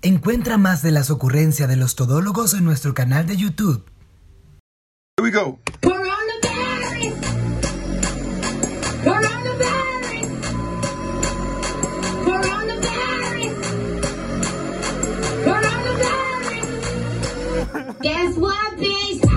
[0.00, 3.84] Encuentra más de las ocurrencias de los todólogos en nuestro canal de YouTube.
[5.18, 5.58] Here we go.
[18.00, 19.27] Guess what, bitch?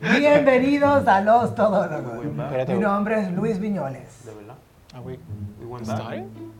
[0.00, 2.24] Bienvenidos a Los Todólogos.
[2.68, 4.24] Mi nombre es Luis Viñoles.
[4.24, 4.54] ¿De verdad?
[5.04, 5.18] We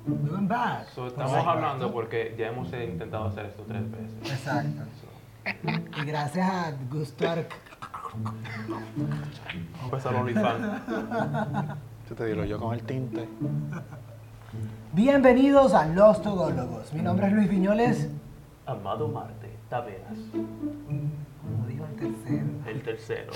[0.07, 0.89] We went back.
[0.95, 4.33] So, estamos hablando porque ya hemos intentado hacer esto tres veces.
[4.33, 4.83] Exacto.
[6.01, 6.73] Y gracias a
[9.81, 10.67] a empezar OnlyFans.
[12.09, 13.29] Yo te digo yo con el tinte.
[14.93, 16.93] Bienvenidos a Los Todólogos.
[16.93, 18.09] Mi nombre es Luis Viñoles.
[18.67, 20.19] Amado Marte, Taveras.
[21.69, 22.47] Dijo el tercero.
[22.67, 23.33] El tercero.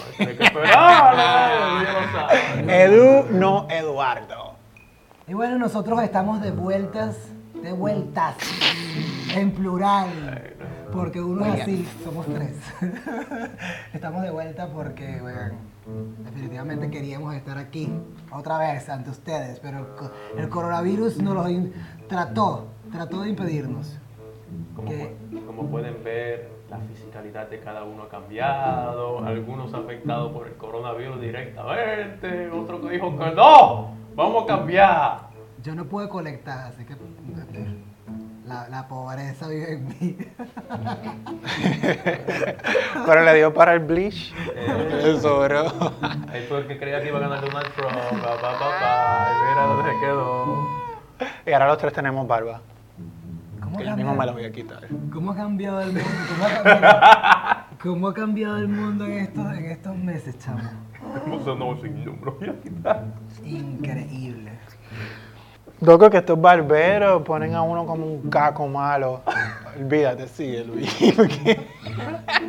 [2.13, 2.69] Sabes.
[2.69, 4.55] Edu, no Eduardo.
[5.29, 7.17] Y bueno, nosotros estamos de vueltas,
[7.63, 8.37] de vueltas,
[9.35, 10.53] en plural.
[10.93, 12.53] Porque uno es así, somos tres.
[13.93, 15.55] Estamos de vuelta porque, bueno,
[16.25, 17.93] definitivamente queríamos estar aquí
[18.33, 21.45] otra vez ante ustedes, pero el co- el coronavirus nos lo
[22.09, 23.99] trató, trató de impedirnos.
[24.77, 24.91] Como,
[25.45, 29.25] como pueden ver, la fisicalidad de cada uno ha cambiado.
[29.25, 32.51] Algunos afectados por el coronavirus directamente.
[32.51, 35.27] Otro que dijo que no, vamos a cambiar.
[35.63, 36.95] Yo no pude colectar, así que
[38.45, 40.17] la, la pobreza vive en mí.
[43.07, 44.33] Pero le dio para el bleach.
[45.03, 45.65] Eso, bro.
[46.33, 47.93] Él fue el que creía que iba a ganar Donald Trump.
[48.23, 49.29] Pa, pa, pa, pa.
[49.31, 50.69] Y mira dónde se quedó.
[51.47, 52.61] Y ahora los tres tenemos barba.
[53.77, 54.89] ¿Cómo Que yo mismo me la voy a quitar.
[55.13, 56.09] cómo ha cambiado el mundo?
[56.29, 60.61] ¿Cómo ha cambiado, cómo ha cambiado el mundo en estos, en estos meses, chamo?
[61.59, 62.37] No sin número.
[62.41, 63.05] Voy a quitar.
[63.45, 64.53] Increíble.
[65.81, 69.23] Loco, que estos barberos ponen a uno como un caco malo.
[69.79, 70.97] Olvídate, sigue, Luis.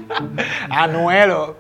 [0.69, 1.57] Anuelo.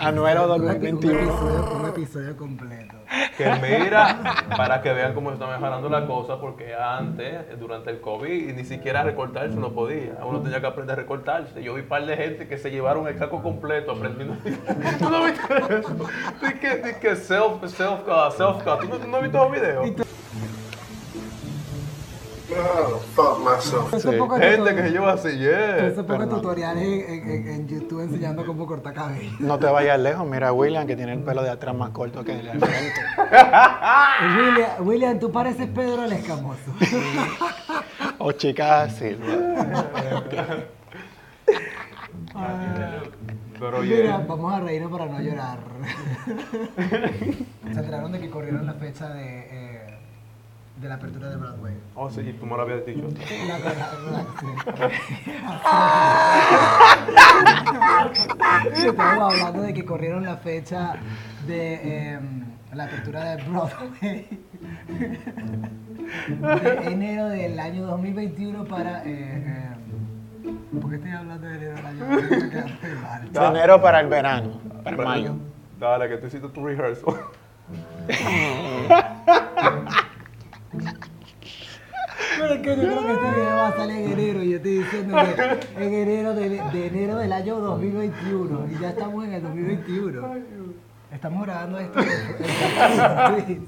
[0.00, 1.18] Anuelo un, un 2021.
[1.18, 2.95] episodio, un episodio completo.
[3.36, 8.00] Que mira, para que vean cómo se está mejorando la cosa, porque antes, durante el
[8.00, 10.18] COVID, ni siquiera recortarse no podía.
[10.24, 11.62] Uno tenía que aprender a recortarse.
[11.62, 14.36] Yo vi un par de gente que se llevaron el caco completo aprendiendo.
[14.98, 15.96] ¿Tú no viste eso?
[16.60, 18.62] Que, que self, self, uh, self.
[18.62, 19.90] ¿Tú no, visto los videos?
[23.18, 24.18] Oh, Hace Sí.
[24.40, 25.86] Gente que se lleva así, yeah.
[25.86, 29.30] hace poco tutoriales en, en- en YouTube enseñando cómo cortar cabello.
[29.40, 30.26] No te vayas lejos.
[30.26, 32.60] Mira a William, que tiene el pelo de atrás más corto que el de al
[32.60, 33.00] frente.
[34.36, 36.72] William, William, tú pareces Pedro el Escamoso.
[38.18, 39.16] O chicas así.
[43.58, 45.58] Pero Mira, vamos a reírnos para no llorar.
[46.76, 49.65] Se enteraron de que corrieron la fecha de, eh,
[50.76, 51.74] de la apertura de Broadway.
[51.94, 53.08] oh sí, tú me lo habías dicho.
[53.48, 54.46] La- sí.
[58.86, 60.94] Estamos hablando de que corrieron la fecha
[61.46, 62.44] de em,
[62.74, 64.28] la apertura de Broadway
[66.28, 69.02] de enero del año 2021 para...
[69.04, 69.64] Eh,
[70.44, 73.30] em, ¿Por qué estoy hablando de enero del año 2021?
[73.32, 75.36] De enero para el verano, para mayo.
[75.80, 77.14] Dale, que tú hiciste tu rehearsal.
[82.50, 84.78] Es que yo creo que este video va a salir en enero y yo estoy
[84.78, 89.42] diciendo que en enero de, de enero del año 2021 y ya estamos en el
[89.42, 90.34] 2021.
[91.12, 92.00] Estamos grabando esto.
[92.00, 93.66] en-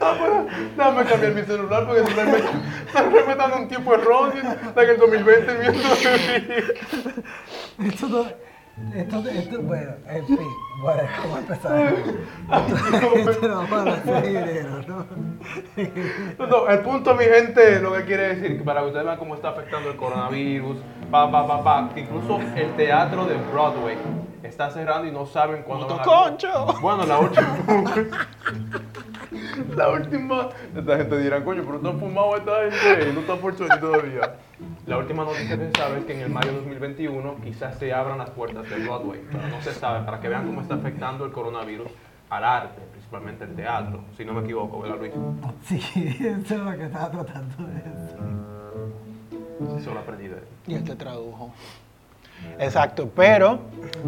[0.00, 0.46] Ah, pero
[0.76, 2.28] déjame cambiar mi celular porque el celular
[3.12, 4.52] me está dando un tiempo erróneo.
[4.52, 5.88] Está en el 2020 viendo
[7.92, 8.24] Esto no,
[8.94, 10.38] esto, esto, bueno, en fin,
[10.82, 11.94] bueno, ¿cómo empezar?
[11.94, 15.06] Esto, esto lo vamos a hablar en enero, ¿no?
[16.38, 19.34] No, no, el punto, mi gente, lo que quiere decir para que ustedes vean cómo
[19.34, 20.78] está afectando el coronavirus,
[21.10, 23.96] pa, pa, pa, pa, incluso el teatro de Broadway
[24.42, 26.66] está cerrando y no saben cuándo van a- ¡Motoconcho!
[26.80, 27.56] Bueno, la última.
[29.76, 30.48] la última.
[30.76, 34.36] Esta gente dirá, coño, pero no han fumado esta gente y no está por todavía.
[34.86, 37.92] La última noticia que se sabe es que en el mayo de 2021 quizás se
[37.92, 41.24] abran las puertas de Broadway, pero no se sabe, para que vean cómo está afectando
[41.24, 41.88] el coronavirus
[42.30, 45.12] al arte, principalmente el teatro, si no me equivoco, ¿verdad Luis?
[45.64, 45.80] Sí,
[46.20, 48.16] eso es lo que estaba tratando de decir.
[49.78, 50.44] Eso lo aprendí de él.
[50.66, 51.52] Y él te tradujo.
[52.58, 53.58] Exacto, pero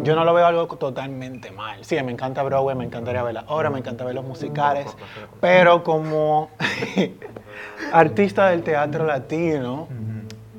[0.03, 1.85] yo no lo veo algo totalmente mal.
[1.85, 4.87] Sí, me encanta Broadway, me encantaría ver la obra, me encanta ver los musicales,
[5.41, 6.51] pero como
[7.93, 9.89] artista del teatro latino,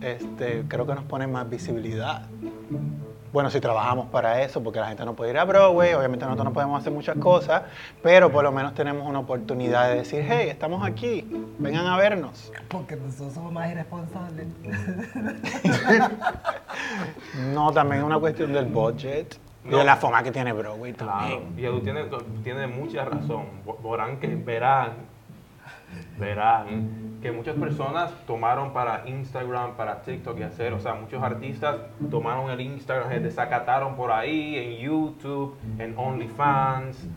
[0.01, 2.27] este, creo que nos pone más visibilidad.
[3.33, 6.45] Bueno, si trabajamos para eso, porque la gente no puede ir a Broadway, obviamente nosotros
[6.45, 7.63] no podemos hacer muchas cosas,
[8.03, 11.27] pero por lo menos tenemos una oportunidad de decir, hey, estamos aquí,
[11.57, 12.51] vengan a vernos.
[12.69, 14.47] Porque nosotros somos más irresponsables.
[17.53, 19.77] No, también es una cuestión del budget y No.
[19.77, 21.53] de la fama que tiene Broadway Claro, también.
[21.57, 22.05] y Edu tiene,
[22.43, 23.45] tiene mucha razón.
[23.83, 24.93] Verán que verán,
[26.17, 31.77] verán que muchas personas tomaron para Instagram, para TikTok y hacer, o sea, muchos artistas
[32.11, 37.07] tomaron el Instagram, se desacataron por ahí, en YouTube, en OnlyFans,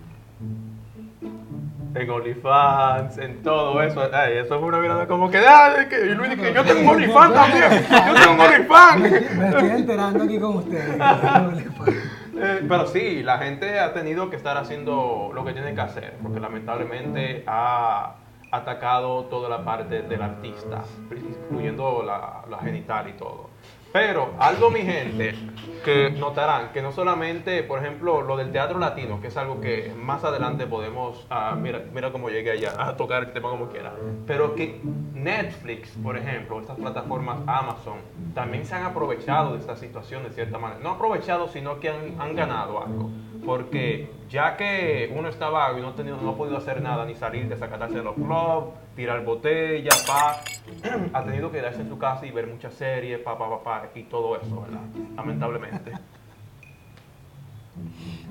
[1.94, 4.08] en OnlyFans, en todo eso.
[4.12, 6.80] Ay, eso fue una mirada como que, ah, que, y Luis dice que yo tengo
[6.82, 7.70] un OnlyFans también,
[8.06, 9.36] yo tengo un OnlyFans.
[9.36, 10.98] Me estoy enterando aquí con ustedes.
[12.38, 16.18] Eh, pero sí, la gente ha tenido que estar haciendo lo que tiene que hacer,
[16.22, 18.16] porque lamentablemente ha
[18.50, 23.50] atacado toda la parte del artista, incluyendo la, la genital y todo.
[23.92, 25.34] Pero algo, mi gente,
[25.82, 29.90] que notarán que no solamente, por ejemplo, lo del teatro latino, que es algo que
[29.96, 33.94] más adelante podemos, ah, mira, mira cómo llegué allá, a tocar el tema como quiera,
[34.26, 34.82] pero que
[35.14, 38.00] Netflix, por ejemplo, estas plataformas Amazon,
[38.34, 40.80] también se han aprovechado de esta situación de cierta manera.
[40.82, 43.10] No aprovechado, sino que han, han ganado algo.
[43.46, 47.04] Porque ya que uno está vago y no ha, tenido, no ha podido hacer nada,
[47.04, 50.40] ni salir, desacatarse de los clubs, tirar botella, pa,
[51.12, 53.88] ha tenido que quedarse en su casa y ver muchas series, pa, pa, pa, pa,
[53.94, 54.80] y todo eso, ¿verdad?
[55.16, 55.92] Lamentablemente.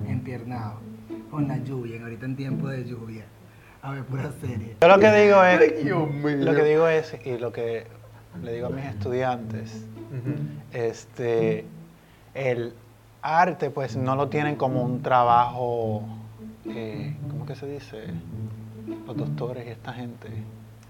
[0.08, 0.80] Empiernado.
[1.30, 3.26] Con la lluvia, ahorita en tiempo de lluvia.
[3.82, 4.76] A ver, pura serie.
[4.82, 6.38] Yo lo que digo es, Dios mío.
[6.38, 7.86] lo que digo es, y lo que
[8.42, 9.86] le digo a mis estudiantes,
[10.74, 11.66] este,
[12.34, 12.74] el
[13.26, 16.04] arte pues no lo tienen como un trabajo,
[16.68, 18.06] eh, ¿cómo que se dice?
[19.08, 20.30] Los doctores y esta gente.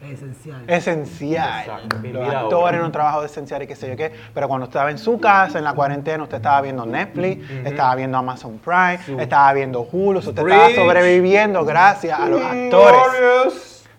[0.01, 0.63] Esencial.
[0.67, 1.89] Esencial.
[2.03, 4.11] Los actores en un trabajo esencial y qué sé yo qué.
[4.33, 8.17] Pero cuando estaba en su casa, en la cuarentena, usted estaba viendo Netflix, estaba viendo
[8.17, 12.99] Amazon Prime, estaba viendo Hulu, usted estaba sobreviviendo gracias a los actores.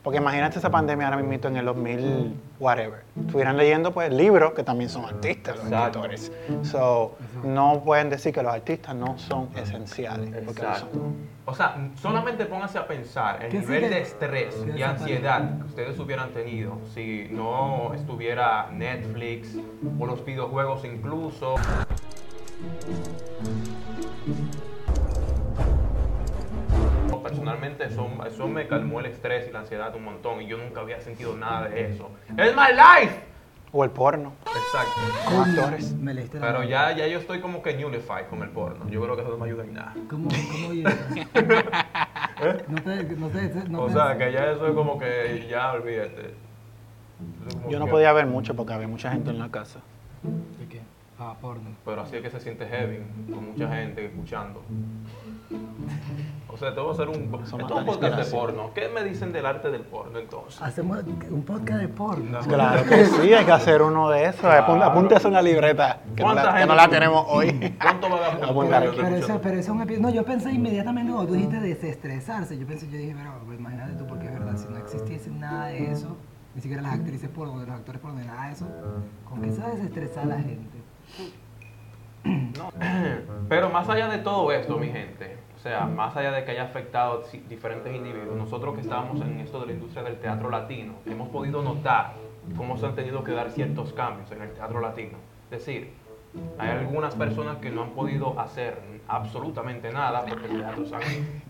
[0.06, 3.02] Porque imagínate esa pandemia ahora mismo en el 2000, whatever.
[3.26, 6.04] Estuvieran leyendo pues libros que también son artistas, los Exacto.
[6.04, 6.32] escritores.
[6.62, 10.28] So, no pueden decir que los artistas no son esenciales.
[10.44, 10.90] Porque lo Exacto.
[10.92, 11.16] son.
[11.44, 13.94] O sea, solamente pónganse a pensar el ¿Qué nivel sigue?
[13.96, 19.56] de estrés ¿Qué y ansiedad que ustedes hubieran tenido si no estuviera Netflix
[19.98, 21.56] o los videojuegos incluso.
[27.56, 30.80] Personalmente eso, eso me calmó el estrés y la ansiedad un montón y yo nunca
[30.80, 32.10] había sentido nada de eso.
[32.36, 33.20] ¡Es my life!
[33.72, 34.32] O el porno.
[34.46, 35.30] Exacto.
[35.30, 35.92] Con actores.
[35.94, 36.70] Me leíste la Pero mano.
[36.70, 38.88] ya, ya yo estoy como que unified con el porno.
[38.88, 39.94] Yo creo que eso no me ayuda en nada.
[40.08, 40.94] ¿Cómo, cómo vives?
[42.68, 45.72] No te, no te, no O te- sea, que ya eso es como que ya
[45.72, 46.34] olvídate.
[47.48, 49.80] Es Yo no que- podía ver mucho porque había mucha gente en la casa.
[51.18, 51.70] Ah, porno.
[51.84, 52.98] Pero así es que se siente heavy,
[53.32, 54.62] con mucha gente escuchando.
[56.48, 58.70] O sea, te voy a hacer un, esto es un mata la podcast de porno.
[58.74, 60.60] ¿Qué me dicen del arte del porno entonces?
[60.60, 60.98] Hacemos
[61.30, 62.38] un podcast de porno.
[62.40, 64.44] Claro que sí, hay que hacer uno de esos.
[64.44, 67.74] Apun- Apúntese en la libreta, que no ¿Cuánta la, que no la tenemos hoy.
[67.80, 68.98] ¿Cuánto Apuntar yo aquí.
[69.00, 71.60] estoy Pero eso, pero eso es un epi- No, yo pensé inmediatamente, no, tú dijiste
[71.60, 72.58] desestresarse.
[72.58, 75.66] Yo pensé, yo dije, pero pues, imagínate tú, porque es verdad, si no existiese nada
[75.68, 76.16] de eso,
[76.54, 78.66] ni siquiera las actrices porno, los actores porno, ni nada de eso,
[79.28, 80.82] ¿con qué se va a desestresar la gente?
[82.24, 82.72] No.
[83.48, 86.64] Pero más allá de todo esto, mi gente, o sea, más allá de que haya
[86.64, 91.28] afectado diferentes individuos, nosotros que estamos en esto de la industria del teatro latino, hemos
[91.28, 92.14] podido notar
[92.56, 95.18] cómo se han tenido que dar ciertos cambios en el teatro latino.
[95.50, 95.92] Es decir,
[96.58, 101.02] hay algunas personas que no han podido hacer absolutamente nada porque teatro se han,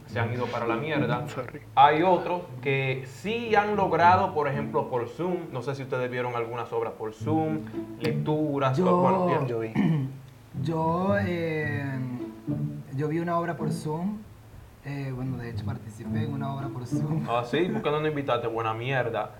[0.06, 1.24] se han ido para la mierda.
[1.74, 6.36] Hay otros que sí han logrado, por ejemplo, por Zoom, no sé si ustedes vieron
[6.36, 7.60] algunas obras por Zoom,
[8.00, 9.46] lecturas, Yo- bueno, bien.
[9.46, 9.72] Yo vi.
[10.62, 11.98] Yo, eh,
[12.94, 14.16] yo vi una obra por Zoom,
[14.86, 17.26] eh, bueno, de hecho participé en una obra por Zoom.
[17.28, 18.46] Ah, sí, ¿por qué no nos invitaste?
[18.46, 19.32] Buena mierda.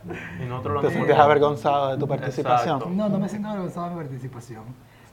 [0.42, 2.76] Y nosotros lo ¿Te sientes avergonzado de tu participación?
[2.76, 2.94] Exacto.
[2.94, 4.64] No, no me siento avergonzado de mi participación.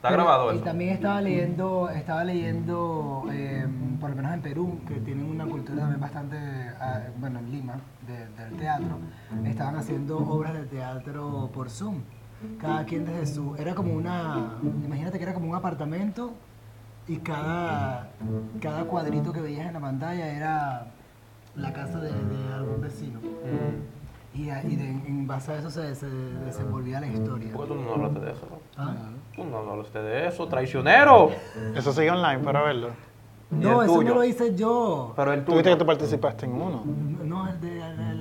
[0.04, 0.64] Está grabado Y eso.
[0.64, 3.66] también estaba leyendo, estaba leyendo, eh,
[3.98, 6.36] por lo menos en Perú, que tienen una cultura también bastante,
[6.78, 8.98] ah, bueno, en Lima, de- del teatro,
[9.46, 12.02] estaban haciendo obras de teatro por Zoom.
[12.60, 13.56] cada quien desde su...
[13.56, 14.58] Era como una...
[14.84, 16.32] Imagínate que era como un apartamento
[17.08, 18.08] y cada,
[18.60, 20.86] cada cuadrito que veías en la pantalla era
[21.56, 23.20] la casa de, de algún vecino.
[24.34, 26.06] Y, a- y de- en base a eso se, se
[26.44, 27.52] desenvolvía la historia.
[27.52, 28.46] ¿Por qué tú no hablaste de eso?
[28.76, 28.94] ¿Ah?
[29.36, 31.30] Tú no hablaste de eso, traicionero.
[31.74, 32.88] Eso sigue online para verlo.
[33.50, 34.08] No, el eso tuyo?
[34.08, 35.12] no lo hice yo.
[35.14, 35.78] Pero el Tú viste que tuyo.
[35.78, 36.82] tú participaste en uno.
[37.24, 38.13] No, el de la, la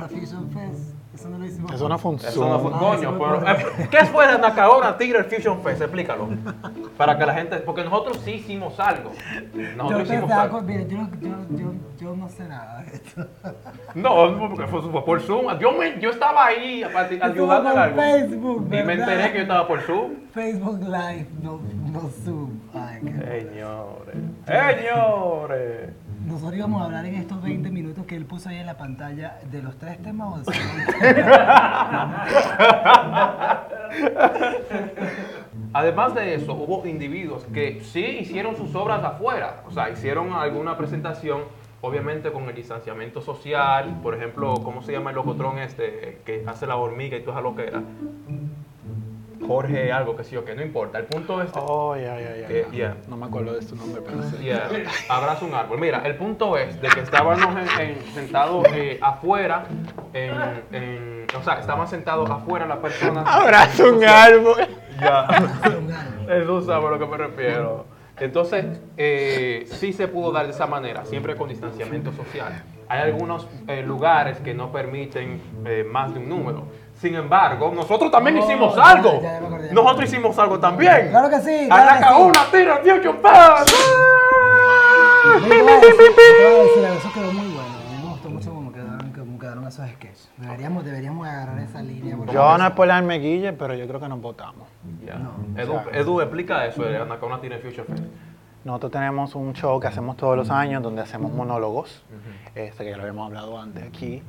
[0.00, 0.94] Nakahora Fusion Fest.
[1.14, 1.72] Eso no lo hicimos.
[1.72, 2.30] Eso no funciona.
[2.30, 5.80] Eso no fue Ah, coño, pero, eh, ¿qué fue de Nakahora Tigre Fusion Fest?
[5.80, 6.28] Explícalo.
[6.98, 9.12] Para que la gente, porque nosotros sí hicimos algo.
[9.54, 10.60] Yo Nosotros hicimos pensaba, algo.
[10.68, 10.78] yo,
[11.20, 13.26] yo, yo, yo no sé nada de esto.
[13.94, 15.58] No, porque fue, fue por Zoom.
[15.58, 16.82] Yo, me, yo estaba ahí
[17.22, 17.96] ayudando en algo.
[18.02, 20.12] Facebook, y me enteré que yo estaba por Zoom.
[20.34, 21.60] Facebook Live, no,
[21.92, 22.50] no Zoom.
[22.74, 25.90] Ay, qué- Señores, señores.
[26.26, 29.38] Nosotros íbamos a hablar en estos 20 minutos que él puso ahí en la pantalla
[29.48, 30.58] de los tres temas o de.
[35.72, 40.76] Además de eso, hubo individuos que sí hicieron sus obras afuera, o sea, hicieron alguna
[40.76, 41.42] presentación,
[41.80, 46.66] obviamente con el distanciamiento social, por ejemplo, ¿cómo se llama el locotrón este que hace
[46.66, 47.82] la hormiga y toda esa loquera?
[49.46, 51.50] Jorge algo que sí o que no importa, el punto es...
[51.54, 52.96] Oh, ya, ya, ya.
[53.08, 54.36] No me acuerdo de su nombre, pero sí.
[54.44, 54.68] Yeah,
[55.08, 55.78] abraza un árbol.
[55.78, 59.64] Mira, el punto es de que estábamos en- en- sentados eh, afuera,
[60.14, 60.32] en,
[60.72, 63.26] en- o sea, estaban sentados afuera las personas.
[63.26, 64.66] Abraza un árbol.
[65.00, 65.26] Ya.
[65.78, 66.32] Un árbol.
[66.32, 67.86] Eso sabe a lo que me refiero.
[68.18, 68.64] Entonces,
[68.96, 72.62] eh, sí se pudo dar de esa manera, siempre con distanciamiento social.
[72.88, 76.64] Hay algunos eh, lugares que no permiten eh, más de un número.
[76.96, 79.20] Sin embargo, nosotros también Oh, hicimos ya, algo.
[79.20, 81.08] ya, ya me acordé, Nosotros hicimos algo también.
[81.10, 82.22] Claro que sí, claro que Arranca sí.
[82.22, 82.78] una, tira, a
[86.62, 87.68] decir algo, eso quedó muy bueno.
[87.76, 90.30] A mí me gustó mucho cómo quedaron, cómo quedaron esos sketches.
[90.38, 92.16] Deberíamos, deberíamos agarrar esa línea.
[92.32, 94.68] Yo no es por darme guille, pero yo creo que nos votamos.
[95.04, 95.20] Ya.
[95.60, 98.04] Edu, Edu, explica eso, de Anaconda tiene Future Fest.
[98.64, 102.02] Nosotros tenemos un show que hacemos todos los años donde hacemos monólogos,
[102.54, 104.22] este, que ya lo habíamos hablado antes aquí.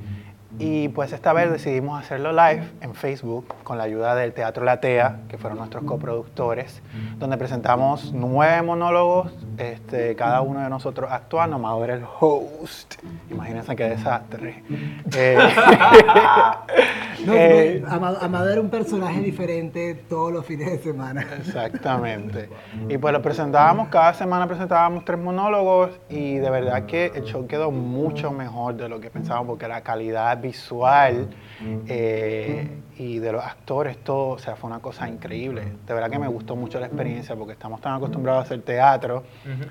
[0.59, 5.19] Y pues esta vez decidimos hacerlo live en Facebook con la ayuda del Teatro Latea,
[5.27, 6.81] que fueron nuestros coproductores,
[7.17, 12.95] donde presentamos nueve monólogos, este, cada uno de nosotros actuando, Amador era el host.
[13.29, 14.63] Imagínense qué desastre.
[15.15, 15.37] Eh,
[17.27, 21.27] No, eh, no, Amado, Amado era un personaje diferente todos los fines de semana.
[21.37, 22.49] Exactamente.
[22.87, 27.45] Y pues lo presentábamos, cada semana presentábamos tres monólogos y de verdad que el show
[27.45, 31.27] quedó mucho mejor de lo que pensábamos porque la calidad visual
[31.87, 32.67] eh,
[32.99, 35.61] y de los actores, todo, o sea, fue una cosa increíble.
[35.85, 39.23] De verdad que me gustó mucho la experiencia porque estamos tan acostumbrados a hacer teatro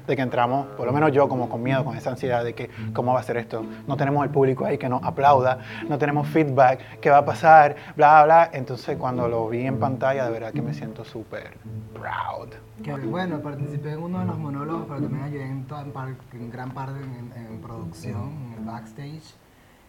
[0.06, 2.71] de que entramos, por lo menos yo como con miedo, con esa ansiedad de que
[2.92, 6.28] cómo va a ser esto, no tenemos el público ahí que nos aplauda, no tenemos
[6.28, 8.50] feedback, qué va a pasar, bla, bla, bla.
[8.52, 11.56] Entonces cuando lo vi en pantalla, de verdad que me siento súper
[11.92, 12.50] proud.
[12.83, 16.14] Que, bueno, participé en uno de los monólogos, pero también ayudé en, toda- en par-
[16.33, 19.35] en gran parte en, en- en producción, en el backstage.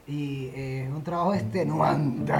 [0.08, 2.34] Y eh, es un trabajo extenuante.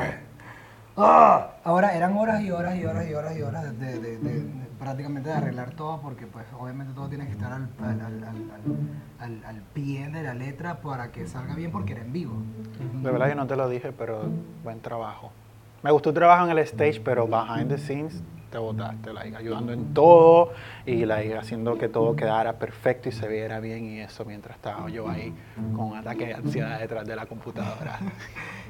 [0.98, 1.52] ¡Ah!
[1.64, 5.32] Ahora, eran horas y horas y horas y horas y horas de, de- de- prácticamente
[5.32, 7.68] arreglar todo, porque pues obviamente todo tiene que estar al,
[9.20, 12.34] al- pie de la letra para que salga bien, porque era en vivo.
[13.04, 14.22] De verdad que no te lo dije, pero
[14.64, 15.32] buen trabajo.
[15.84, 19.74] Me gustó tu trabajo en el stage, pero behind the scenes te botaste, like, ayudando
[19.74, 20.52] en todo
[20.86, 24.90] y like, haciendo que todo quedara perfecto y se viera bien y eso mientras estaba
[24.90, 25.34] yo ahí
[25.76, 28.00] con un ataque de ansiedad detrás de la computadora.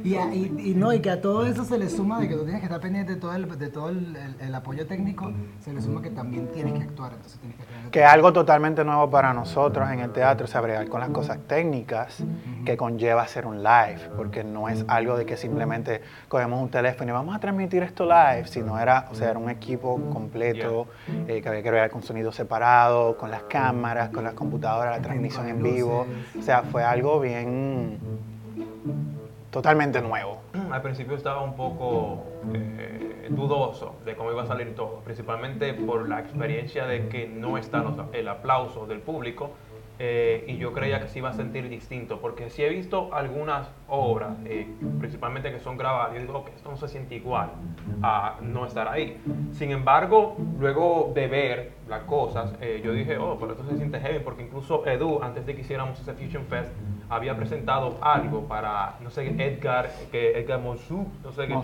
[0.03, 2.35] Y, a- y- y no, y que a todo eso se le suma de que
[2.35, 5.31] tú tienes que estar pendiente de todo el, de todo el, el- el apoyo técnico,
[5.59, 8.83] se le suma que también tienes que actuar, entonces tienes que que es algo totalmente
[8.83, 12.23] nuevo para nosotros en el teatro, es bregar con las cosas técnicas
[12.65, 17.09] que conlleva hacer un live, porque no es algo de que simplemente cogemos un teléfono
[17.09, 20.87] y vamos a transmitir esto live, sino era, o sea, era un equipo completo
[21.27, 25.01] eh, que había que bregar con sonido separado, con las cámaras, con las computadoras, la
[25.01, 26.05] transmisión en vivo,
[26.37, 27.99] o sea, fue algo bien
[29.51, 30.39] totalmente nuevo.
[30.71, 36.07] Al principio estaba un poco eh, dudoso de cómo iba a salir todo, principalmente por
[36.07, 37.83] la experiencia de que no está
[38.13, 39.51] el aplauso del público
[39.99, 43.69] eh, y yo creía que se iba a sentir distinto, porque si he visto algunas
[43.87, 44.67] obras, eh,
[44.99, 47.51] principalmente que son grabadas, y digo que esto no se siente igual
[48.03, 49.17] a no estar ahí.
[49.53, 53.99] Sin embargo, luego de ver las cosas, eh, yo dije, oh, pero esto se siente
[53.99, 56.71] heavy, porque incluso Edu, antes de que hiciéramos ese Fusion Fest,
[57.09, 61.55] había presentado algo para, no sé, Edgar, que Edgar Monsu, no sé, que,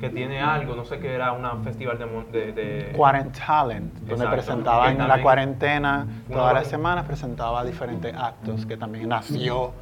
[0.00, 2.06] que tiene algo, no sé qué era, un festival de...
[2.38, 4.30] de, de- Quarentalent, donde Exacto.
[4.32, 9.72] presentaba Que en la cuarentena todas las semanas, presentaba diferentes actos que también nació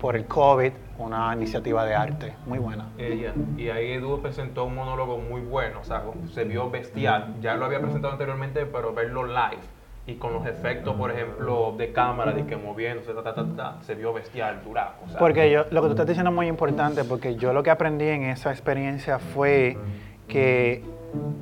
[0.00, 2.86] por el COVID, una iniciativa de arte muy buena.
[2.96, 3.34] Ella.
[3.58, 6.02] Y ahí Edu presentó un monólogo muy bueno, o sea,
[6.32, 7.34] se vio bestial.
[7.42, 9.60] Ya lo había presentado anteriormente, pero verlo live
[10.06, 13.94] y con los efectos, por ejemplo, de cámara, de que moviéndose, ta, ta, ta, se
[13.94, 14.94] vio bestial, durazo.
[15.04, 17.62] o sea, Porque yo, lo que tú estás diciendo es muy importante, porque yo lo
[17.62, 19.76] que aprendí en esa experiencia fue
[20.26, 20.82] que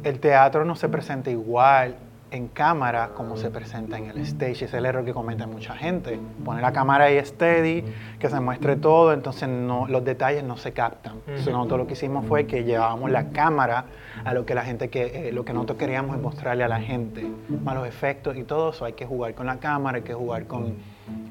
[0.02, 1.96] el teatro no se presenta igual
[2.30, 4.64] en cámara como se presenta en el stage.
[4.64, 6.18] Es el error que comete mucha gente.
[6.44, 7.84] Pone la cámara ahí steady,
[8.18, 11.14] que se muestre todo, entonces no, los detalles no se captan.
[11.26, 13.86] Entonces, nosotros lo que hicimos fue que llevábamos la cámara
[14.24, 16.80] a lo que la gente que, eh, lo que nosotros queríamos es mostrarle a la
[16.80, 17.26] gente,
[17.62, 18.84] más los efectos y todo eso.
[18.84, 20.76] Hay que jugar con la cámara, hay que jugar con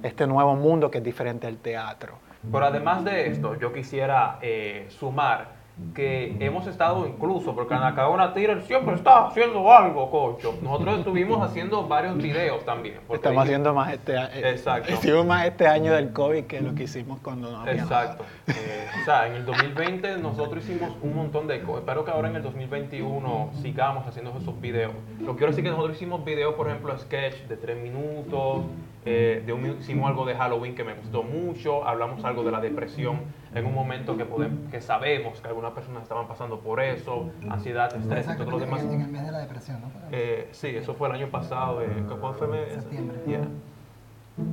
[0.04, 2.20] este nuevo mundo que es diferente al teatro.
[2.52, 5.57] Pero además de esto, yo quisiera eh, sumar
[5.94, 10.56] que hemos estado incluso, porque Anacaona Tira siempre está haciendo algo, cocho.
[10.62, 13.00] Nosotros estuvimos haciendo varios videos también.
[13.10, 14.32] Estamos haciendo más este año.
[14.34, 14.92] Exacto.
[14.92, 18.26] Hicimos más este año del COVID que lo que hicimos cuando no había Exacto.
[18.48, 21.82] Eh, o sea, en el 2020 nosotros hicimos un montón de cosas.
[21.82, 24.94] Espero que ahora en el 2021 sigamos haciendo esos videos.
[25.20, 28.66] Lo que quiero decir que nosotros hicimos videos, por ejemplo, sketch de tres minutos.
[29.10, 31.86] Eh, de un hicimos algo de Halloween que me gustó mucho.
[31.88, 33.22] Hablamos algo de la depresión
[33.56, 37.30] en un momento que, podemos, que sabemos que algunas personas estaban pasando por eso.
[37.50, 38.84] Ansiedad, estrés y todo lo demás.
[38.84, 39.88] en el mes de la depresión, ¿no?
[40.12, 41.82] Eh, sí, eso fue el año pasado.
[41.82, 41.88] Eh,
[42.20, 42.48] ¿Cuál fue?
[42.48, 42.74] mes?
[42.74, 43.18] Septiembre.
[43.26, 43.48] Yeah.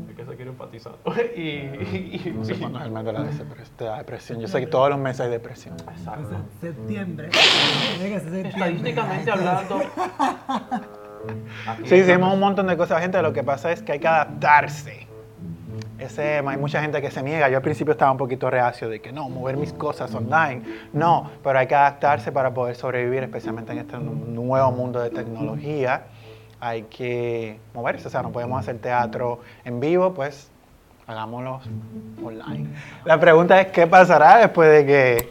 [0.08, 0.94] Es que se quiere enfatizar.
[1.36, 4.40] y, y- y- No sé cuándo es el mes de la depres- de la depresión.
[4.40, 5.74] Yo sé que todos los meses hay depresión.
[5.90, 6.36] Exacto.
[6.60, 7.28] Septiembre.
[8.00, 9.80] Estadísticamente hablando.
[11.84, 13.20] Sí, hicimos un montón de cosas, gente.
[13.22, 15.06] Lo que pasa es que hay que adaptarse.
[15.98, 17.48] Ese, hay mucha gente que se niega.
[17.48, 20.62] Yo al principio estaba un poquito reacio de que no, mover mis cosas online.
[20.92, 25.10] No, pero hay que adaptarse para poder sobrevivir, especialmente en este nu- nuevo mundo de
[25.10, 26.02] tecnología.
[26.60, 30.50] Hay que moverse, o sea, no podemos hacer teatro en vivo, pues
[31.06, 31.60] hagámoslo
[32.24, 32.68] online.
[33.04, 35.28] La pregunta es, ¿qué pasará después de que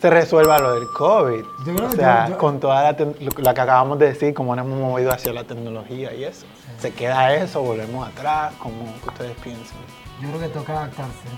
[0.00, 1.44] se resuelva lo del COVID?
[1.66, 4.34] Yo creo o que sea, yo- yo- con toda la, lo- que acabamos de decir,
[4.34, 6.46] cómo nos hemos movido hacia la tecnología y eso.
[6.78, 7.62] ¿Se queda eso?
[7.62, 8.52] ¿Volvemos atrás?
[8.58, 9.78] ¿Cómo ustedes piensan?
[10.20, 11.28] Yo creo que toca adaptarse.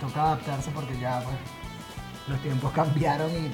[0.00, 1.36] Toca adaptarse porque ya, pues,
[2.28, 3.52] los tiempos cambiaron y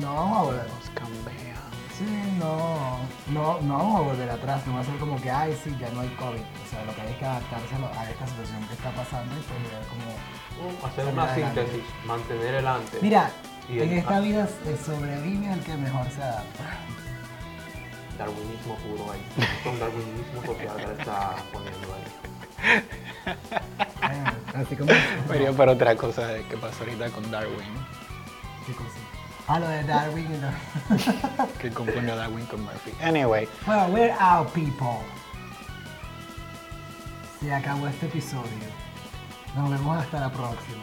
[0.00, 0.66] no vamos a volver.
[0.68, 1.54] Nos cambia.
[1.96, 2.04] Sí,
[2.38, 5.74] no, no, no vamos a volver atrás, no va a ser como que, ay, sí,
[5.80, 6.40] ya no hay COVID.
[6.40, 9.38] O sea, lo que hay es que adaptarse a, esta situación que está pasando y
[9.40, 10.86] pues ver como...
[10.86, 13.02] Hacer Salir una síntesis, mantener el antes.
[13.02, 13.30] Mira,
[13.68, 16.64] Y en el- esta vida eh, sobrevive el que mejor se adapta.
[18.18, 19.22] Darwinismo puro ahí.
[19.70, 22.82] Un darwinismo social que está poniendo ahí.
[24.02, 24.24] Eh,
[24.54, 24.90] Así como...
[25.28, 27.74] Pero para otra cosa de que pasó ahorita con Darwin,
[28.66, 28.88] ¿Qué cosa?
[29.48, 31.48] Ah, lo de Darwin y lo...
[31.60, 32.92] que confundió a Darwin con Murphy.
[33.02, 35.04] Anyway, Bueno, we're out, people.
[37.40, 38.42] Se acabó este episodio.
[39.54, 40.82] Nos vemos hasta la próxima.